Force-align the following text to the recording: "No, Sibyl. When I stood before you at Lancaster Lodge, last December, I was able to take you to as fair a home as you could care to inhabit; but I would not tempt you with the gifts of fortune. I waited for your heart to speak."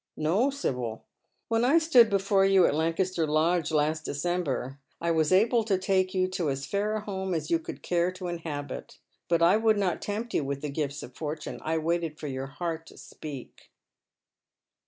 "No, 0.27 0.49
Sibyl. 0.49 1.03
When 1.47 1.63
I 1.63 1.77
stood 1.77 2.09
before 2.09 2.43
you 2.43 2.65
at 2.65 2.73
Lancaster 2.73 3.27
Lodge, 3.27 3.69
last 3.69 4.03
December, 4.03 4.79
I 4.99 5.11
was 5.11 5.31
able 5.31 5.63
to 5.65 5.77
take 5.77 6.15
you 6.15 6.27
to 6.29 6.49
as 6.49 6.65
fair 6.65 6.95
a 6.95 7.01
home 7.01 7.35
as 7.35 7.51
you 7.51 7.59
could 7.59 7.83
care 7.83 8.11
to 8.13 8.27
inhabit; 8.27 8.97
but 9.27 9.43
I 9.43 9.57
would 9.57 9.77
not 9.77 10.01
tempt 10.01 10.33
you 10.33 10.43
with 10.43 10.61
the 10.63 10.69
gifts 10.71 11.03
of 11.03 11.13
fortune. 11.15 11.59
I 11.63 11.77
waited 11.77 12.19
for 12.19 12.25
your 12.25 12.47
heart 12.47 12.87
to 12.87 12.97
speak." 12.97 13.69